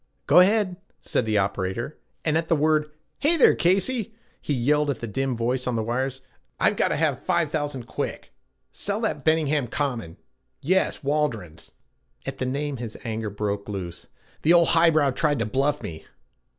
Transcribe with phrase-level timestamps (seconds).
[0.25, 1.95] 'Go ahead,' said the operator,
[2.25, 5.83] and, at the word, 'Hey there, Casey,' he yelled at the dim voice on the
[5.83, 6.21] wires,
[6.59, 8.31] 'I've gotta have five thousand quick!
[8.71, 10.17] Sell that Benningham Common
[10.59, 11.69] yes, Waldron's.'
[12.25, 14.07] At the name his anger broke loose.
[14.41, 16.07] 'The old high brow tried to bluff me.